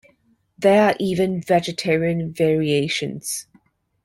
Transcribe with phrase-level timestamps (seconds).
[0.57, 3.45] There are even vegetarian variations.